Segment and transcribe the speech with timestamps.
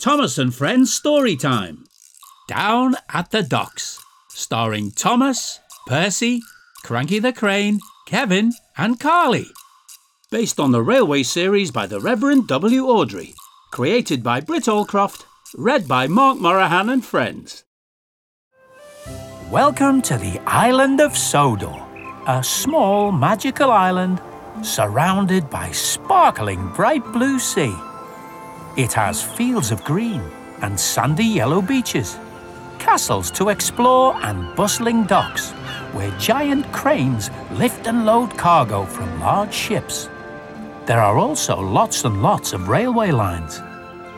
[0.00, 1.84] Thomas and Friends Story Time.
[2.48, 6.40] Down at the Docks, starring Thomas, Percy,
[6.82, 9.44] Cranky the Crane, Kevin, and Carly.
[10.30, 12.84] Based on the railway series by the Reverend W.
[12.84, 13.34] Awdry.
[13.72, 15.26] Created by Britt Allcroft.
[15.54, 17.64] Read by Mark Moraghan and friends.
[19.50, 21.76] Welcome to the island of Sodor,
[22.26, 24.22] a small magical island
[24.62, 27.74] surrounded by sparkling bright blue sea.
[28.80, 30.22] It has fields of green
[30.62, 32.18] and sandy yellow beaches,
[32.78, 35.50] castles to explore, and bustling docks
[35.92, 40.08] where giant cranes lift and load cargo from large ships.
[40.86, 43.58] There are also lots and lots of railway lines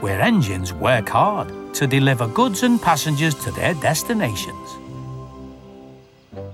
[0.00, 4.68] where engines work hard to deliver goods and passengers to their destinations.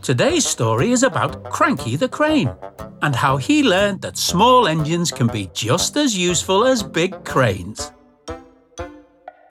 [0.00, 2.54] Today's story is about Cranky the Crane
[3.02, 7.92] and how he learned that small engines can be just as useful as big cranes.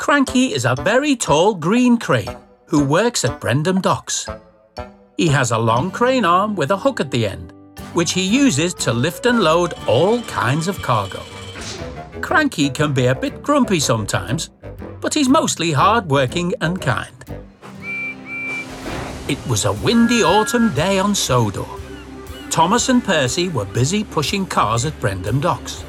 [0.07, 2.37] Cranky is a very tall green crane
[2.67, 4.25] who works at Brendam Docks.
[5.17, 7.51] He has a long crane arm with a hook at the end,
[7.91, 11.21] which he uses to lift and load all kinds of cargo.
[12.21, 14.49] Cranky can be a bit grumpy sometimes,
[15.01, 17.25] but he's mostly hard-working and kind.
[19.27, 21.65] It was a windy autumn day on Sodor.
[22.49, 25.83] Thomas and Percy were busy pushing cars at Brendam Docks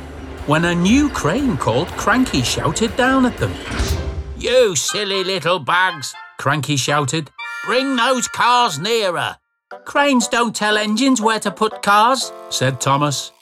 [0.48, 4.07] when a new crane called Cranky shouted down at them.
[4.38, 7.28] You silly little bugs, Cranky shouted.
[7.64, 9.36] Bring those cars nearer.
[9.84, 13.32] Cranes don't tell engines where to put cars, said Thomas.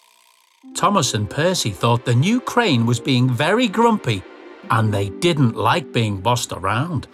[0.74, 4.22] Thomas and Percy thought the new crane was being very grumpy
[4.70, 7.08] and they didn't like being bossed around.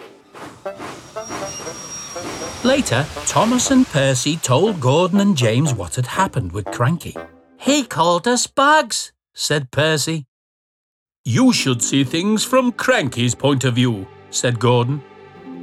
[2.62, 7.16] Later, Thomas and Percy told Gordon and James what had happened with Cranky.
[7.58, 10.27] He called us bugs, said Percy.
[11.25, 15.03] You should see things from Cranky's point of view, said Gordon.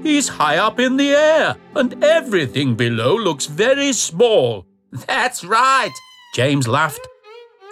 [0.02, 4.66] He's high up in the air, and everything below looks very small.
[5.08, 5.92] That's right,
[6.34, 7.06] James laughed.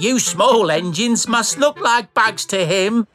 [0.02, 3.08] You small engines must look like bugs to him.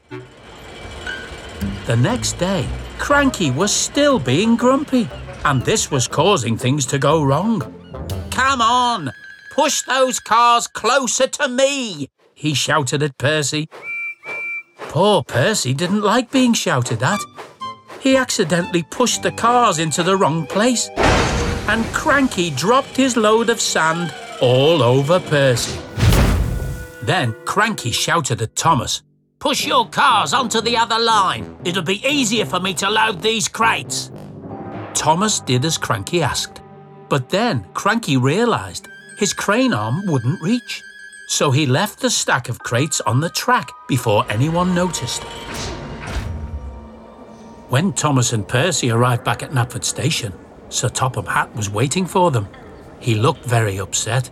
[1.85, 2.67] The next day,
[2.99, 5.07] Cranky was still being grumpy,
[5.45, 7.61] and this was causing things to go wrong.
[8.31, 9.11] Come on,
[9.55, 13.69] push those cars closer to me, he shouted at Percy.
[14.93, 17.19] Poor Percy didn't like being shouted at.
[18.01, 20.91] He accidentally pushed the cars into the wrong place,
[21.67, 25.81] and Cranky dropped his load of sand all over Percy.
[27.05, 29.03] Then Cranky shouted at Thomas,
[29.39, 31.57] Push your cars onto the other line.
[31.65, 34.13] It'll be easier for me to load these crates.
[34.93, 36.61] Thomas did as Cranky asked,
[37.09, 40.83] but then Cranky realised his crane arm wouldn't reach.
[41.29, 45.23] So he left the stack of crates on the track before anyone noticed.
[47.69, 50.35] When Thomas and Percy arrived back at Knapford Station,
[50.69, 52.49] Sir Topham Hatt was waiting for them.
[53.01, 54.31] He looked very upset.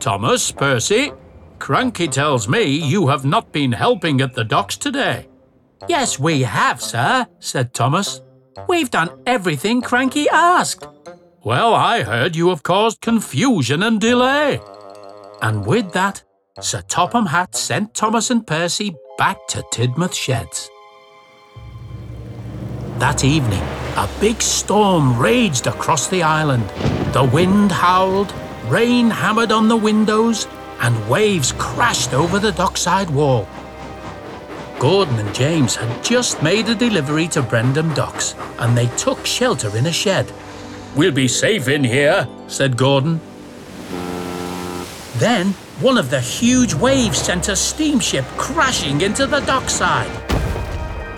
[0.00, 1.12] Thomas, Percy,
[1.58, 5.28] Cranky tells me you have not been helping at the docks today.
[5.88, 8.20] Yes, we have, sir, said Thomas.
[8.68, 10.86] We've done everything Cranky asked.
[11.44, 14.60] Well, I heard you have caused confusion and delay.
[15.40, 16.22] And with that,
[16.60, 20.68] Sir Topham Hatt sent Thomas and Percy back to Tidmouth Sheds.
[22.98, 23.62] That evening,
[23.96, 26.68] a big storm raged across the island.
[27.14, 28.34] The wind howled,
[28.66, 30.48] rain hammered on the windows,
[30.80, 33.48] and waves crashed over the dockside wall.
[34.80, 39.76] Gordon and James had just made a delivery to Brendam Docks, and they took shelter
[39.76, 40.32] in a shed.
[40.96, 43.20] We'll be safe in here, said Gordon.
[45.18, 45.48] Then
[45.80, 50.10] one of the huge waves sent a steamship crashing into the dockside.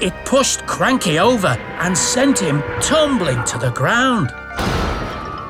[0.03, 4.31] It pushed Cranky over and sent him tumbling to the ground.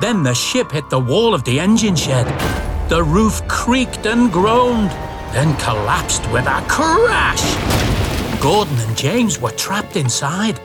[0.01, 2.27] Then the ship hit the wall of the engine shed.
[2.89, 4.91] The roof creaked and groaned,
[5.31, 7.55] then collapsed with a crash.
[8.41, 10.59] Gordon and James were trapped inside.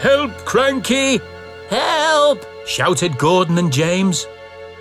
[0.00, 1.20] Help, Cranky!
[1.68, 2.44] Help!
[2.66, 4.26] shouted Gordon and James.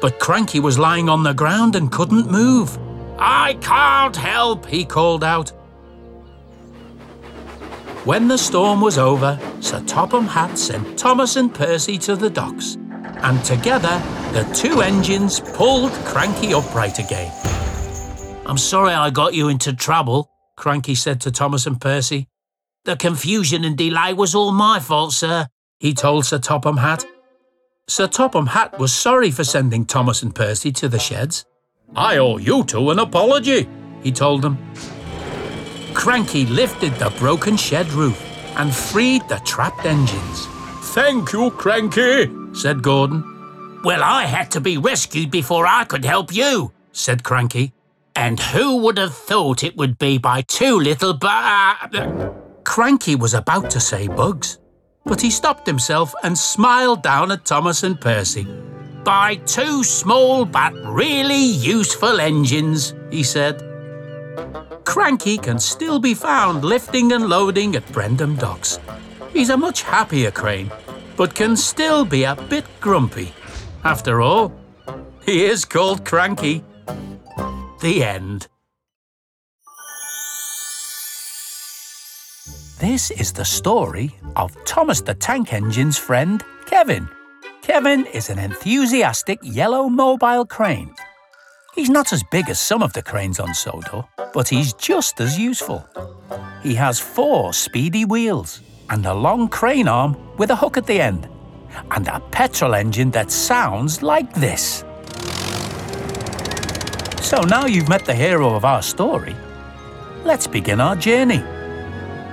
[0.01, 2.77] But Cranky was lying on the ground and couldn't move.
[3.17, 5.49] I can't help, he called out.
[8.05, 12.77] When the storm was over, Sir Topham Hatt sent Thomas and Percy to the docks,
[13.01, 14.01] and together
[14.31, 17.31] the two engines pulled Cranky upright again.
[18.45, 22.27] I'm sorry I got you into trouble, Cranky said to Thomas and Percy.
[22.85, 25.47] The confusion and delay was all my fault, sir,
[25.79, 27.05] he told Sir Topham Hatt.
[27.89, 31.43] Sir Topham Hatt was sorry for sending Thomas and Percy to the sheds.
[31.95, 33.67] I owe you two an apology,
[34.03, 34.59] he told them.
[35.95, 38.23] Cranky lifted the broken shed roof
[38.57, 40.45] and freed the trapped engines.
[40.93, 43.81] Thank you, Cranky, said Gordon.
[43.83, 47.73] Well, I had to be rescued before I could help you, said Cranky.
[48.15, 52.33] And who would have thought it would be by two little bu- uh,
[52.63, 54.58] Cranky was about to say bugs,
[55.09, 58.47] but he stopped himself and smiled down at Thomas and Percy.
[59.03, 63.59] By two small but really useful engines, he said.
[64.85, 68.79] Cranky can still be found lifting and loading at Brendam Docks.
[69.33, 70.71] He's a much happier crane,
[71.17, 73.33] but can still be a bit grumpy.
[73.83, 74.53] After all,
[75.25, 76.63] he is called Cranky.
[77.81, 78.47] The end.
[82.79, 87.09] This is the story of Thomas the Tank Engine's friend, Kevin.
[87.61, 90.95] Kevin is an enthusiastic yellow mobile crane.
[91.75, 95.37] He's not as big as some of the cranes on Sodor, but he's just as
[95.37, 95.85] useful.
[96.63, 101.01] He has four speedy wheels and a long crane arm with a hook at the
[101.01, 101.27] end,
[101.91, 104.85] and a petrol engine that sounds like this.
[107.21, 109.35] So now you've met the hero of our story,
[110.23, 111.43] let's begin our journey.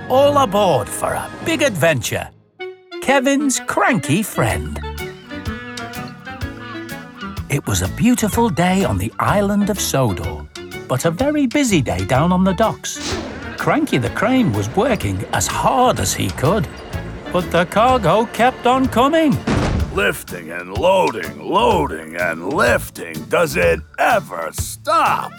[0.09, 2.29] All aboard for a big adventure.
[3.01, 4.79] Kevin's cranky friend.
[7.49, 10.47] It was a beautiful day on the island of Sodor,
[10.87, 13.17] but a very busy day down on the docks.
[13.57, 16.69] Cranky the crane was working as hard as he could,
[17.33, 19.35] but the cargo kept on coming.
[19.93, 23.15] Lifting and loading, loading and lifting.
[23.25, 25.33] Does it ever stop?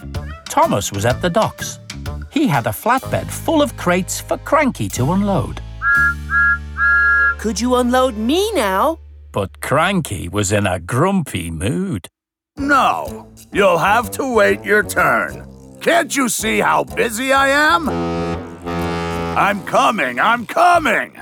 [0.44, 1.78] Thomas was at the docks.
[2.38, 5.60] He had a flatbed full of crates for Cranky to unload.
[7.36, 9.00] Could you unload me now?
[9.32, 12.06] But Cranky was in a grumpy mood.
[12.56, 15.48] No, you'll have to wait your turn.
[15.80, 17.88] Can't you see how busy I am?
[19.36, 21.18] I'm coming, I'm coming.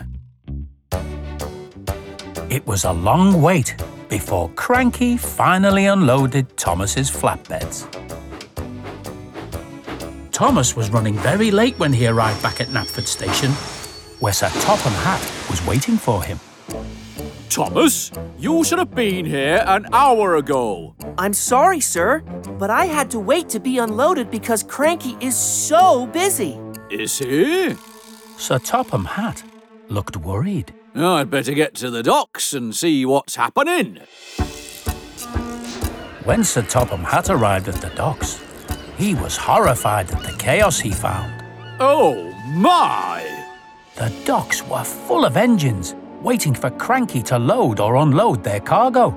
[2.50, 3.74] It was a long wait
[4.10, 7.86] before Cranky finally unloaded Thomas's flatbeds.
[10.36, 13.52] Thomas was running very late when he arrived back at Knapford Station,
[14.20, 16.38] where Sir Topham Hatt was waiting for him.
[17.48, 20.94] Thomas, you should have been here an hour ago.
[21.16, 22.20] I'm sorry, sir,
[22.58, 26.60] but I had to wait to be unloaded because Cranky is so busy.
[26.90, 27.74] Is he?
[28.36, 29.42] Sir Topham Hatt
[29.88, 30.74] looked worried.
[30.94, 34.00] I'd better get to the docks and see what's happening.
[36.24, 38.42] When Sir Topham Hatt arrived at the docks,
[38.96, 41.32] he was horrified at the chaos he found.
[41.80, 43.24] Oh my!
[43.96, 49.16] The docks were full of engines, waiting for Cranky to load or unload their cargo.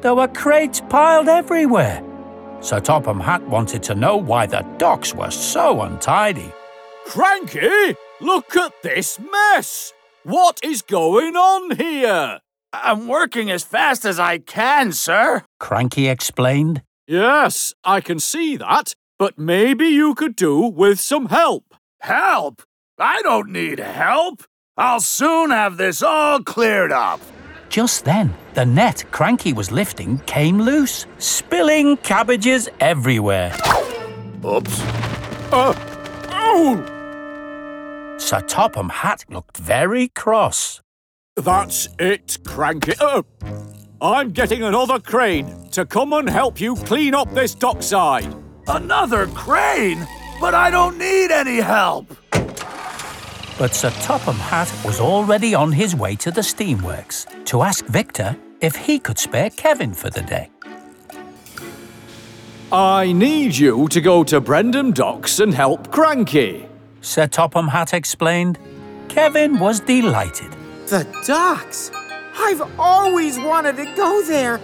[0.00, 2.02] There were crates piled everywhere.
[2.60, 6.52] Sir Topham Hatt wanted to know why the docks were so untidy.
[7.06, 9.92] Cranky, look at this mess!
[10.24, 12.40] What is going on here?
[12.72, 15.44] I'm working as fast as I can, sir.
[15.58, 16.82] Cranky explained.
[17.06, 21.74] Yes, I can see that, but maybe you could do with some help.
[22.00, 22.62] Help?
[22.98, 24.44] I don't need help.
[24.76, 27.20] I'll soon have this all cleared up.
[27.68, 33.54] Just then, the net Cranky was lifting came loose, spilling cabbages everywhere.
[34.44, 34.80] Oops.
[35.52, 35.74] Uh,
[36.30, 36.94] oh!
[38.18, 40.80] Sir Topham Hatt looked very cross.
[41.36, 42.94] That's it, Cranky.
[43.00, 43.22] Uh,
[44.00, 48.32] I'm getting another crane to come and help you clean up this dockside.
[48.68, 50.06] Another crane?
[50.40, 52.06] But I don't need any help.
[53.58, 58.36] But Sir Topham Hatt was already on his way to the steamworks to ask Victor
[58.60, 60.50] if he could spare Kevin for the day.
[62.70, 66.68] I need you to go to Brendam Docks and help Cranky.
[67.00, 68.58] Sir Topham Hatt explained.
[69.08, 70.52] Kevin was delighted.
[70.88, 71.90] The docks!
[72.36, 74.60] I've always wanted to go there.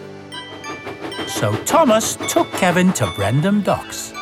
[1.27, 4.13] So Thomas took Kevin to Brendam Docks.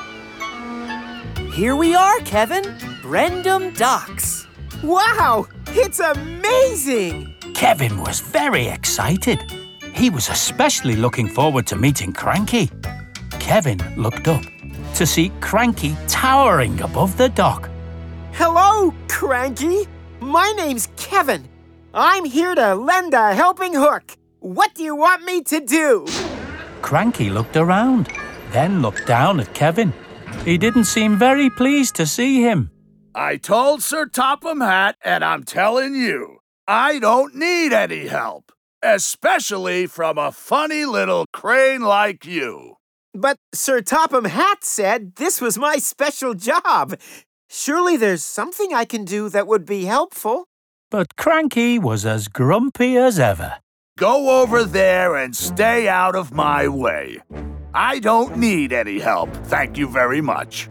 [1.53, 2.65] Here we are, Kevin.
[3.03, 4.47] Brendam Docks.
[4.83, 5.47] Wow!
[5.69, 7.35] It's amazing!
[7.55, 9.39] Kevin was very excited.
[9.95, 12.71] He was especially looking forward to meeting Cranky.
[13.39, 14.43] Kevin looked up
[14.95, 17.69] to see Cranky towering above the dock.
[18.33, 19.87] Hello, Cranky.
[20.21, 21.49] My name's Kevin.
[21.93, 24.17] I'm here to lend a helping hook.
[24.41, 26.07] What do you want me to do?
[26.83, 28.09] Cranky looked around,
[28.51, 29.93] then looked down at Kevin.
[30.45, 32.71] He didn't seem very pleased to see him.
[33.15, 39.87] I told Sir Topham Hatt, and I'm telling you, I don't need any help, especially
[39.87, 42.77] from a funny little crane like you.
[43.15, 46.99] But Sir Topham Hatt said this was my special job.
[47.49, 50.45] Surely there's something I can do that would be helpful.
[50.91, 53.62] But Cranky was as grumpy as ever.
[53.99, 57.19] Go over there and stay out of my way.
[57.75, 60.69] I don't need any help, thank you very much.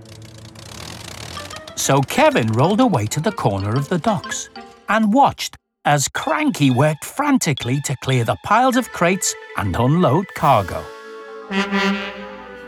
[1.75, 4.49] So Kevin rolled away to the corner of the docks
[4.89, 10.83] and watched as Cranky worked frantically to clear the piles of crates and unload cargo.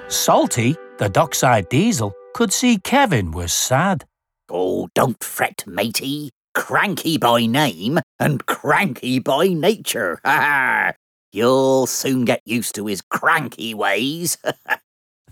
[0.07, 4.05] Salty, the dockside diesel, could see Kevin was sad.
[4.49, 6.29] Oh, don't fret, matey.
[6.53, 10.19] Cranky by name and cranky by nature.
[10.25, 10.93] Ha ha!
[11.31, 14.37] You'll soon get used to his cranky ways.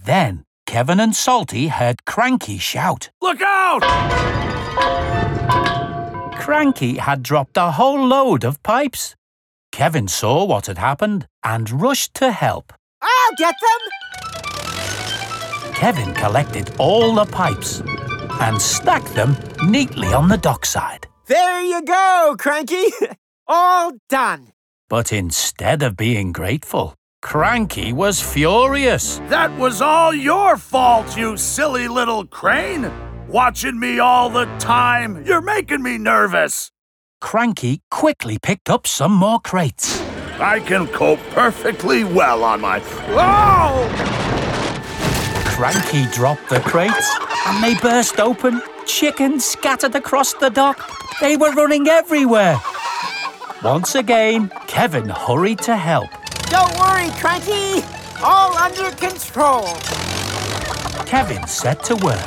[0.04, 3.12] Then Kevin and Salty heard Cranky shout.
[3.22, 3.82] Look out!
[6.40, 9.16] Cranky had dropped a whole load of pipes.
[9.72, 12.74] Kevin saw what had happened and rushed to help.
[13.02, 13.80] I'll get them!
[15.76, 17.82] Kevin collected all the pipes
[18.42, 21.08] and stacked them neatly on the dockside.
[21.32, 22.88] There you go, Cranky.
[23.48, 24.52] All done.
[24.90, 29.22] But instead of being grateful, Cranky was furious.
[29.30, 32.92] That was all your fault, you silly little crane!
[33.30, 36.70] Watching me all the time, you're making me nervous!
[37.22, 40.02] Cranky quickly picked up some more crates.
[40.38, 42.82] I can cope perfectly well on my.
[43.16, 44.41] Oh!
[45.62, 47.16] Cranky dropped the crates
[47.46, 48.64] and they burst open.
[48.88, 50.90] Chickens scattered across the dock.
[51.22, 52.60] They were running everywhere.
[53.64, 56.10] Once again, Kevin hurried to help.
[56.50, 57.86] Don't worry, Cranky.
[58.24, 59.68] All under control.
[61.06, 62.26] Kevin set to work.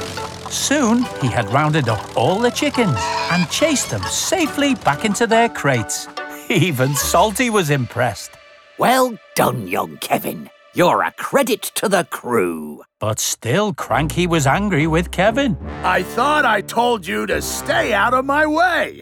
[0.49, 3.01] Soon he had rounded up all the chickens
[3.33, 6.07] and chased them safely back into their crates.
[6.49, 8.31] Even Salty was impressed.
[8.79, 10.51] well done, young Kevin.
[10.77, 12.83] You're a credit to the crew.
[12.99, 15.57] But still, Cranky was angry with Kevin.
[15.85, 19.01] I thought I told you to stay out of my way!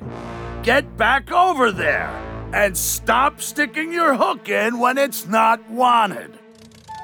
[0.63, 2.11] Get back over there!
[2.53, 6.39] And stop sticking your hook in when it's not wanted!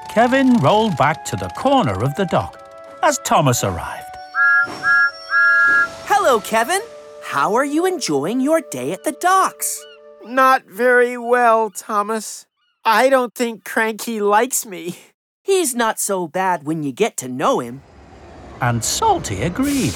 [0.07, 2.61] Kevin rolled back to the corner of the dock
[3.01, 4.05] as Thomas arrived.
[6.05, 6.81] Hello, Kevin.
[7.23, 9.83] How are you enjoying your day at the docks?
[10.23, 12.45] Not very well, Thomas.
[12.85, 14.97] I don't think Cranky likes me.
[15.43, 17.81] He's not so bad when you get to know him.
[18.61, 19.93] And Salty agreed.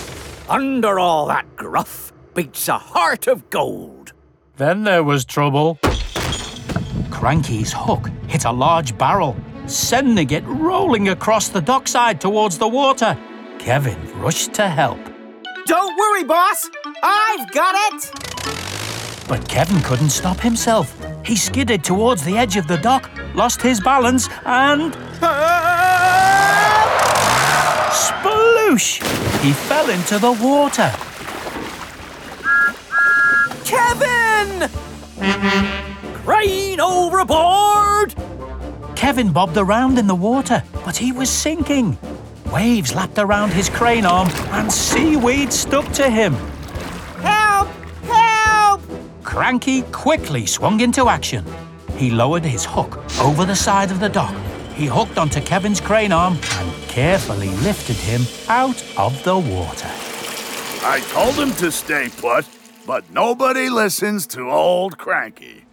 [0.50, 4.14] Under all that gruff beats a heart of gold.
[4.58, 5.80] Then there was trouble.
[7.12, 9.36] Cranky's hook hit a large barrel,
[9.68, 13.18] sending it rolling across the dockside towards the water.
[13.60, 15.00] Kevin rushed to help,
[15.66, 16.70] Don't worry, boss.
[17.04, 18.12] I've got it.
[19.28, 20.98] but Kevin couldn't stop himself.
[21.26, 24.94] He skidded towards the edge of the dock, lost his balance, and
[27.94, 29.02] sploosh!
[29.42, 30.92] He fell into the water.
[33.64, 34.70] Kevin!
[36.26, 38.16] Crane overboard!
[38.96, 41.98] Kevin bobbed around in the water, but he was sinking.
[42.52, 46.36] Waves lapped around his crane arm, and seaweed stuck to him.
[49.34, 49.44] Help!
[49.44, 49.44] Help!
[49.44, 51.46] Cranky quickly swung into action.
[51.98, 54.36] He lowered his hook over the side of the dock.
[54.76, 59.90] He hooked onto Kevin's crane arm and carefully lifted him out of the water.
[60.86, 62.46] I told him to stay put,
[62.86, 65.66] but nobody listens to old Cranky.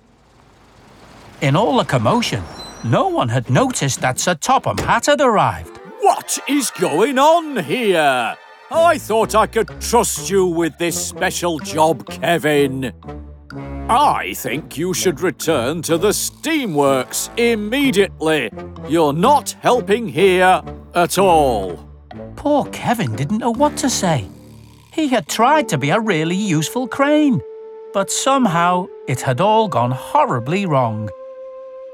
[1.40, 2.42] In all the commotion,
[2.84, 5.78] no one had noticed that Sir Topham Hatt had arrived.
[6.00, 8.36] What is going on here?
[8.70, 12.92] I thought I could trust you with this special job, Kevin.
[13.92, 18.49] I think you should return to the steamworks immediately.
[18.88, 20.62] You're not helping here
[20.94, 21.90] at all.
[22.37, 24.28] Poor Kevin didn't know what to say.
[24.92, 27.40] He had tried to be a really useful crane,
[27.92, 31.11] but somehow it had all gone horribly wrong.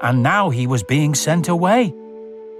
[0.03, 1.95] And now he was being sent away.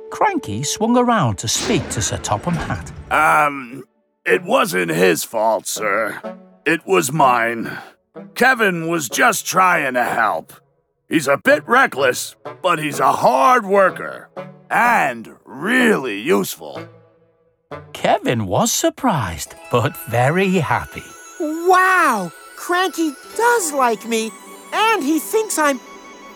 [0.09, 2.91] Cranky swung around to speak to Sir Topham Hatt.
[3.11, 3.83] Um,
[4.25, 6.19] it wasn't his fault, sir.
[6.65, 7.77] It was mine.
[8.35, 10.53] Kevin was just trying to help.
[11.09, 14.29] He's a bit reckless, but he's a hard worker
[14.69, 16.87] and really useful.
[17.93, 21.03] Kevin was surprised, but very happy.
[21.39, 22.31] Wow!
[22.55, 24.31] Cranky does like me,
[24.73, 25.79] and he thinks I'm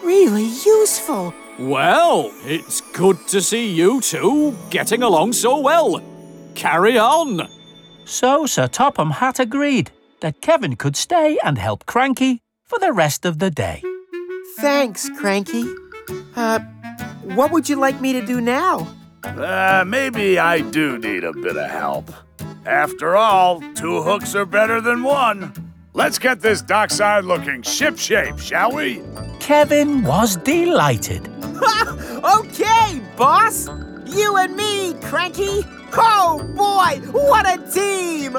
[0.03, 1.33] really useful.
[1.59, 6.01] Well, it's good to see you two getting along so well.
[6.55, 7.47] Carry on.
[8.05, 13.25] So Sir Topham Hatt agreed that Kevin could stay and help Cranky for the rest
[13.25, 13.83] of the day.
[14.59, 15.65] Thanks, Cranky.
[16.35, 16.59] Uh,
[17.35, 18.87] what would you like me to do now?
[19.23, 22.11] Uh, maybe I do need a bit of help.
[22.65, 25.53] After all, two hooks are better than one.
[25.93, 29.01] Let's get this dockside looking shipshape, shall we?
[29.39, 31.27] Kevin was delighted.
[32.23, 33.67] okay, boss.
[34.05, 35.63] You and me, Cranky.
[35.93, 38.33] Oh boy, what a team!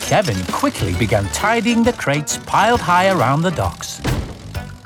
[0.00, 4.00] Kevin quickly began tidying the crates piled high around the docks.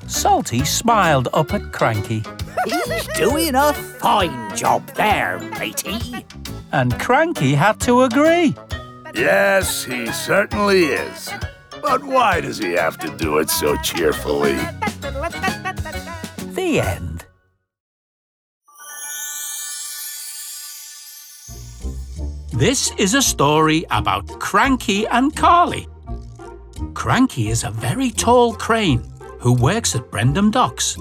[0.06, 2.22] Salty smiled up at Cranky,
[2.66, 6.25] He's doing a fine job there, matey.
[6.72, 8.54] and Cranky had to agree.
[9.14, 11.30] Yes, he certainly is.
[11.82, 14.56] But why does he have to do it so cheerfully?
[16.52, 17.09] The end.
[22.60, 25.88] This is a story about Cranky and Carly.
[26.92, 29.02] Cranky is a very tall crane
[29.38, 30.98] who works at Brendam Docks.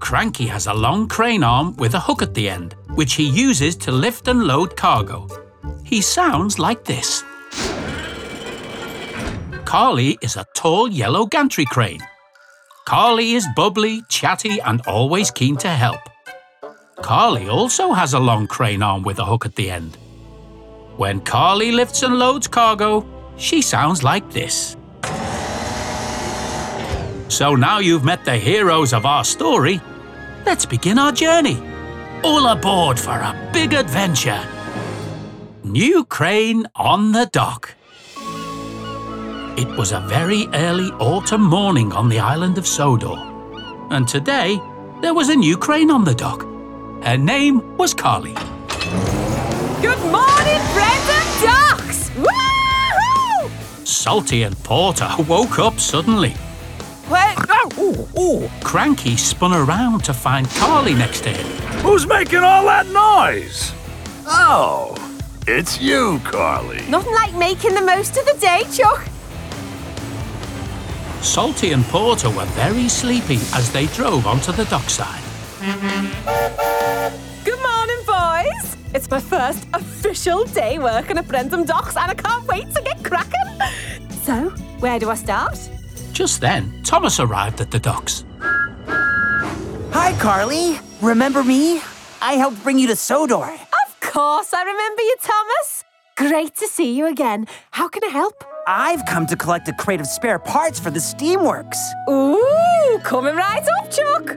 [0.00, 3.76] Cranky has a long crane arm with a hook at the end, which he uses
[3.76, 5.28] to lift and load cargo.
[5.84, 7.22] He sounds like this.
[9.64, 12.02] Carly is a tall yellow gantry crane.
[12.86, 16.00] Carly is bubbly, chatty, and always keen to help.
[17.02, 19.96] Carly also has a long crane arm with a hook at the end.
[20.98, 24.76] When Carly lifts and loads cargo, she sounds like this.
[27.28, 29.80] So now you've met the heroes of our story,
[30.44, 31.62] let's begin our journey.
[32.24, 34.44] All aboard for a big adventure.
[35.62, 37.76] New crane on the dock.
[39.56, 43.18] It was a very early autumn morning on the island of Sodor.
[43.90, 44.60] And today,
[45.00, 46.42] there was a new crane on the dock.
[47.04, 48.34] Her name was Carly.
[49.80, 50.60] Good morning,
[53.88, 56.32] Salty and Porter woke up suddenly.
[57.08, 57.38] What?
[57.78, 61.46] Oh, oh, Cranky spun around to find Carly next to him.
[61.80, 63.72] Who's making all that noise?
[64.26, 64.94] Oh,
[65.46, 66.86] it's you, Carly.
[66.90, 69.06] Nothing like making the most of the day, Chuck.
[71.22, 75.22] Salty and Porter were very sleepy as they drove onto the dockside.
[77.42, 78.76] Good morning, boys.
[78.94, 83.02] It's my first official day working at Brendam Docks, and I can't wait to get
[83.02, 83.47] cracking.
[84.28, 85.56] So, where do I start?
[86.12, 88.26] Just then, Thomas arrived at the docks.
[89.90, 90.78] Hi, Carly.
[91.00, 91.80] Remember me?
[92.20, 93.42] I helped bring you to Sodor.
[93.86, 95.84] Of course, I remember you, Thomas.
[96.18, 97.46] Great to see you again.
[97.70, 98.44] How can I help?
[98.66, 101.78] I've come to collect a crate of spare parts for the Steamworks.
[102.10, 104.36] Ooh, coming right up, Chuck.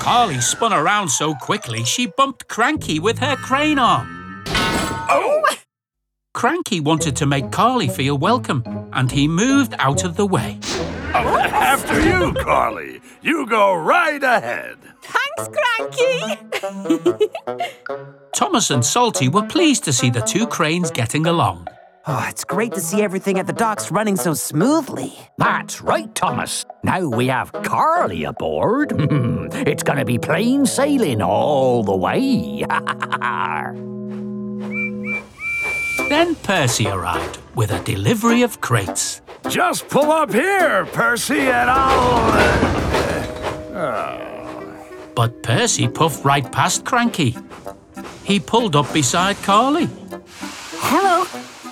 [0.00, 4.42] Carly spun around so quickly she bumped Cranky with her crane arm.
[4.48, 5.42] Oh,
[6.32, 8.62] Cranky wanted to make Carly feel welcome,
[8.92, 10.58] and he moved out of the way.
[11.12, 13.00] after you, Carly.
[13.20, 14.78] You go right ahead.
[15.02, 17.26] Thanks, Cranky.
[18.34, 21.66] Thomas and Salty were pleased to see the two cranes getting along.
[22.06, 25.12] Oh, it's great to see everything at the docks running so smoothly.
[25.36, 26.64] That's right, Thomas.
[26.84, 28.92] Now we have Carly aboard.
[29.66, 32.64] it's gonna be plain sailing all the way.
[36.10, 39.22] Then Percy arrived with a delivery of crates.
[39.48, 42.32] Just pull up here, Percy, and I'll.
[45.14, 47.36] But Percy puffed right past Cranky.
[48.24, 49.88] He pulled up beside Carly.
[50.90, 51.28] Hello,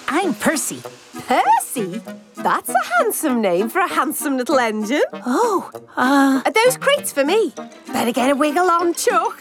[0.07, 0.83] I'm Percy.
[1.27, 2.01] Percy?
[2.37, 5.03] That's a handsome name for a handsome little engine.
[5.27, 7.53] Oh, uh, Are those crates for me?
[7.88, 9.37] Better get a wiggle on, Chuck.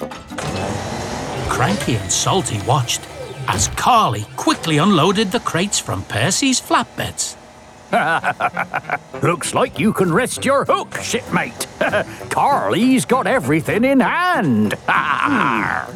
[1.50, 3.02] Cranky and Salty watched
[3.48, 7.36] as Carly quickly unloaded the crates from Percy's flatbeds.
[9.24, 11.68] Looks like you can rest your hook, shipmate.
[12.30, 14.76] Carly's got everything in hand.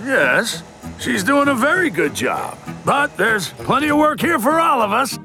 [0.03, 0.63] Yes,
[0.99, 2.57] she's doing a very good job.
[2.85, 5.17] But there's plenty of work here for all of us.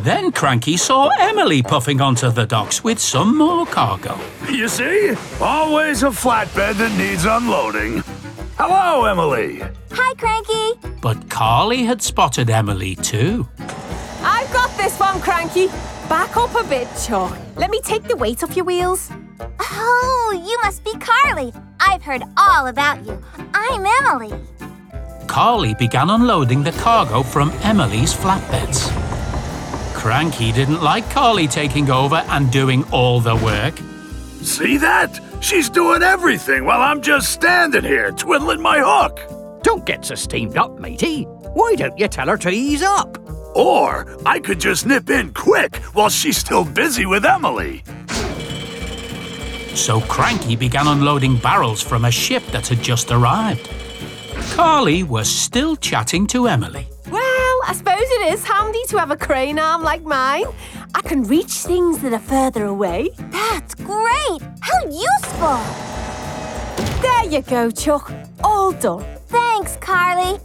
[0.00, 4.18] Then Cranky saw Emily puffing onto the docks with some more cargo.
[4.50, 5.14] You see?
[5.40, 8.02] Always a flatbed that needs unloading.
[8.58, 9.60] Hello, Emily.
[9.92, 10.80] hi, Cranky.
[11.02, 13.46] But Carly had spotted Emily too.
[14.22, 15.66] I've got this one, Cranky.
[16.08, 17.36] Back up a bit, Chuck.
[17.56, 19.10] Let me take the weight off your wheels.
[19.60, 21.52] Oh, you must be Carly.
[21.80, 23.22] I've heard all about you.
[23.52, 24.32] I'm Emily.
[25.26, 28.90] Carly began unloading the cargo from Emily's flatbeds.
[29.94, 33.74] Cranky didn't like Carly taking over and doing all the work.
[34.42, 35.20] See that?
[35.40, 39.20] She's doing everything while I'm just standing here twiddling my hook.
[39.62, 41.24] Don't get so steamed up, matey.
[41.54, 43.18] Why don't you tell her to ease up?
[43.54, 47.82] Or I could just nip in quick while she's still busy with Emily.
[49.74, 53.70] So Cranky began unloading barrels from a ship that had just arrived.
[54.52, 56.86] Carly was still chatting to Emily.
[57.10, 57.25] Well,
[57.68, 60.46] I suppose it is handy to have a crane arm like mine.
[60.94, 63.10] I can reach things that are further away.
[63.30, 64.40] That's great!
[64.60, 65.58] How useful!
[67.02, 68.12] There you go, Chuck.
[68.44, 69.04] All done.
[69.26, 70.38] Thanks, Carly.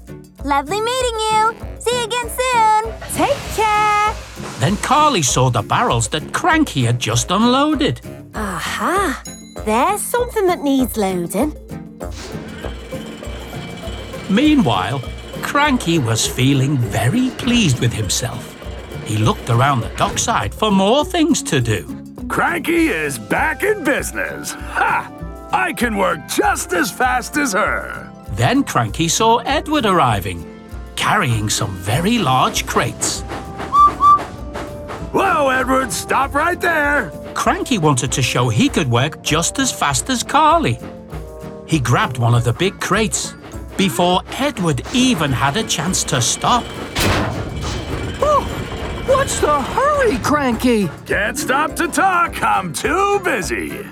[0.44, 1.56] Lovely meeting you.
[1.80, 2.92] See you again soon.
[3.14, 4.16] Take care.
[4.60, 8.02] Then Carly saw the barrels that Cranky had just unloaded.
[8.34, 9.22] Aha.
[9.64, 11.54] There's something that needs loading.
[14.28, 15.02] Meanwhile,
[15.52, 18.56] Cranky was feeling very pleased with himself.
[19.06, 21.84] He looked around the dockside for more things to do.
[22.30, 24.54] Cranky is back in business.
[24.54, 25.12] Ha!
[25.52, 28.10] I can work just as fast as her.
[28.30, 30.40] Then Cranky saw Edward arriving,
[30.96, 33.20] carrying some very large crates.
[35.12, 37.12] Whoa, Edward, stop right there.
[37.34, 40.80] Cranky wanted to show he could work just as fast as Carly.
[41.68, 43.34] He grabbed one of the big crates
[43.88, 46.64] before Edward even had a chance to stop.
[48.22, 48.44] Oh,
[49.08, 50.88] what's the hurry, Cranky?
[51.08, 52.44] Can't stop to talk.
[52.44, 53.84] I'm too busy.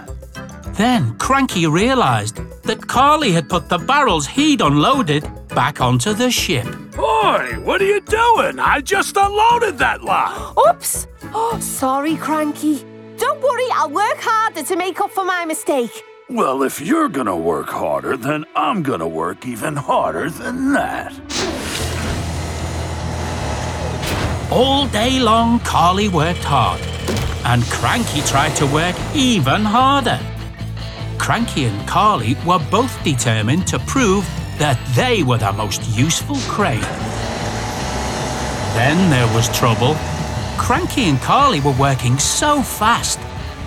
[0.74, 6.68] Then Cranky realized that Carly had put the barrels he'd unloaded back onto the ship.
[6.96, 8.60] Boy, what are you doing?
[8.60, 10.56] I just unloaded that lot.
[10.70, 11.08] Oops.
[11.34, 12.86] Oh, sorry, Cranky.
[13.18, 16.04] Don't worry, I'll work harder to make up for my mistake.
[16.32, 21.12] Well, if you're gonna work harder, then I'm gonna work even harder than that.
[24.52, 26.82] All day long, Carly worked hard,
[27.46, 30.20] and Cranky tried to work even harder.
[31.18, 34.24] Cranky and Carly were both determined to prove
[34.60, 36.80] that they were the most useful crane.
[38.78, 39.96] Then there was trouble.
[40.60, 43.18] Cranky and Carly were working so fast,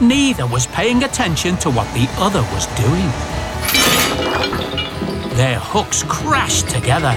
[0.03, 3.09] neither was paying attention to what the other was doing.
[5.37, 7.15] Their hooks crashed together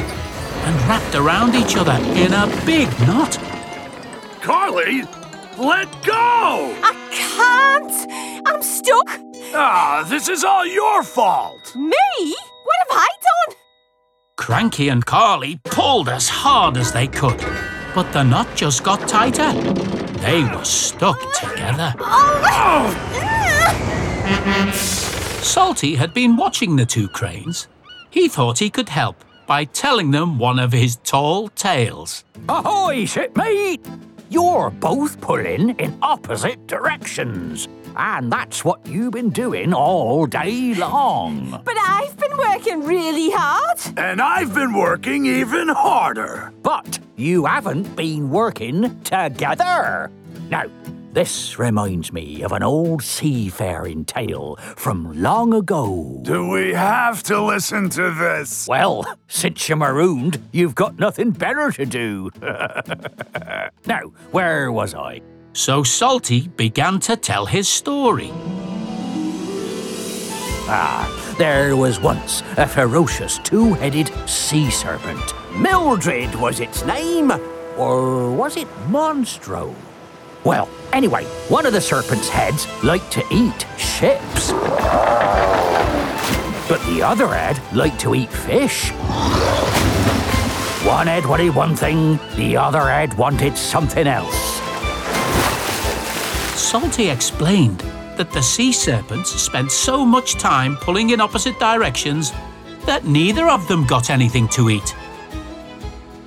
[0.65, 3.37] and wrapped around each other in a big knot.
[4.41, 5.01] Carly,
[5.57, 6.73] let go!
[6.83, 8.47] I can't.
[8.47, 9.19] I'm stuck.
[9.53, 11.75] Ah, this is all your fault.
[11.75, 12.35] Me?
[12.63, 13.55] What have I done?
[14.37, 17.39] Cranky and Carly pulled as hard as they could,
[17.93, 20.04] but the knot just got tighter.
[20.17, 21.93] They were stuck together.
[25.41, 27.67] Salty had been watching the two cranes.
[28.09, 32.23] He thought he could help by telling them one of his tall tales.
[32.49, 33.85] Ahoy, shipmate!
[34.29, 37.67] You're both pulling in opposite directions.
[37.95, 41.61] And that's what you've been doing all day long.
[41.63, 43.79] But I've been working really hard.
[43.97, 46.51] And I've been working even harder.
[46.63, 50.11] But you haven't been working together.
[50.49, 50.65] Now,
[51.13, 56.19] this reminds me of an old seafaring tale from long ago.
[56.23, 58.67] Do we have to listen to this?
[58.67, 62.31] Well, since you're marooned, you've got nothing better to do.
[63.85, 64.01] now,
[64.31, 65.21] where was I?
[65.53, 68.29] So Salty began to tell his story.
[70.67, 75.33] Ah, there was once a ferocious two-headed sea serpent.
[75.57, 77.31] Mildred was its name,
[77.77, 79.73] or was it Monstro?
[80.43, 84.51] Well, anyway, one of the serpent's heads liked to eat ships.
[86.67, 88.91] But the other head liked to eat fish.
[90.85, 94.35] One head wanted one thing, the other head wanted something else.
[96.59, 97.79] Salty explained
[98.17, 102.33] that the sea serpents spent so much time pulling in opposite directions
[102.85, 104.95] that neither of them got anything to eat.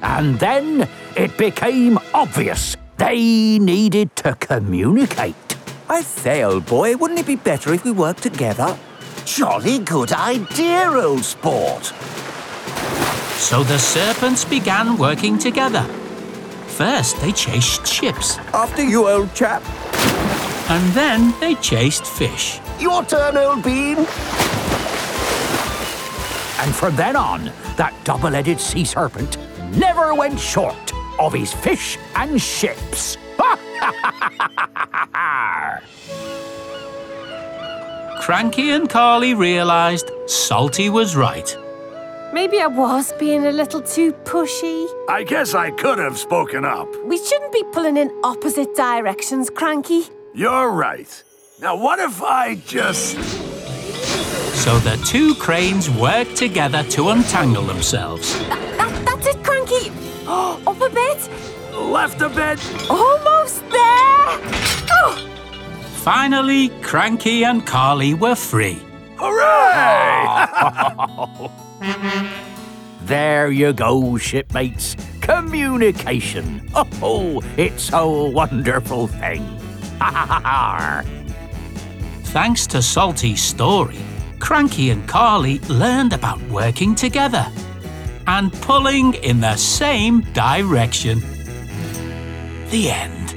[0.02, 5.34] And then it became obvious they needed to communicate.
[5.88, 8.76] I say, old boy, wouldn't it be better if we worked together?
[9.24, 11.92] Jolly good idea, old sport.
[13.38, 15.82] So the serpents began working together.
[16.66, 19.62] First, they chased ships, After you, old chap.
[20.70, 22.60] and then they chased fish.
[22.78, 23.96] Your turn, old bean.
[26.60, 29.38] And from then on, that double headed sea serpent
[29.76, 33.16] never went short of his fish and ships.
[38.20, 41.56] Cranky and Carly realized Salty was right.
[42.32, 44.86] Maybe I was being a little too pushy.
[45.08, 46.88] I guess I could have spoken up.
[47.06, 50.02] We shouldn't be pulling in opposite directions, Cranky.
[50.34, 51.24] You're right.
[51.60, 53.16] Now, what if I just.
[54.62, 58.36] So the two cranes worked together to untangle themselves.
[59.48, 60.26] That, that's it, Cranky.
[60.66, 61.28] Up a bit.
[61.72, 62.90] left a bit?
[62.90, 64.38] Almost there.
[64.90, 65.28] Oh,
[65.94, 68.80] Finally, Cranky and Carly were free.
[69.16, 70.48] Hooray!
[71.00, 71.50] Oh.
[73.02, 74.94] There you go, shipmates.
[75.22, 76.68] Communication.
[76.74, 79.42] Oh, it's a wonderful thing.
[79.98, 81.02] Ha ha ha ha.
[82.24, 83.98] Thanks to Salty's story,
[84.40, 87.50] Cranky and Carly learned about working together
[88.28, 91.18] and pulling in the same direction.
[92.68, 93.34] The end.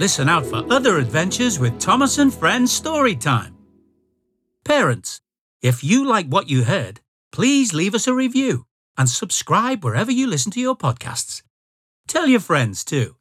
[0.00, 3.56] Listen out for other adventures with Thomas and Friends Story Time.
[4.64, 5.20] Parents,
[5.62, 10.26] if you like what you heard, please leave us a review and subscribe wherever you
[10.26, 11.42] listen to your podcasts.
[12.08, 13.14] Tell your friends too.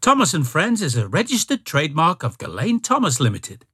[0.00, 3.66] Thomas and Friends is a registered trademark of Gullane Thomas Limited.